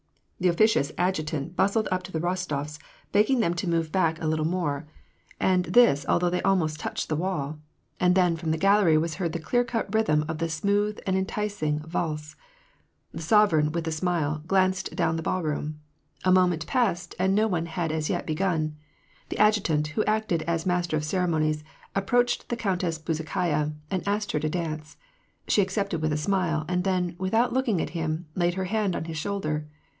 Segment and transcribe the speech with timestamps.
[0.39, 2.79] The officious adjutant bustled up to the lipstiofs^
[3.11, 4.25] begging them to move back 206 WAR AND PEACE.
[4.25, 4.87] a little more,
[5.39, 5.65] and
[5.97, 7.59] this although they almost touched the wall;
[7.99, 11.15] and then from the gallery was heard the clear cut rhythm of the smooth and
[11.15, 12.35] enticing vaUe,
[13.11, 15.79] The sovereign, with a smile, glanced down the ballroom.
[16.25, 18.75] A moment passed, and no one had as yet begun.
[19.29, 21.63] The adjutant, who acted as master of cere monies,
[21.93, 24.97] approached the Countess Bezukhaya, and asked her to dance.
[25.47, 26.83] She accepted with a smile, and.
[26.83, 29.67] then, without looking at him, laid her hand on his shoulder.